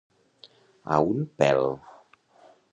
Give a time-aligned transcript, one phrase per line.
[0.97, 1.63] A un pèl.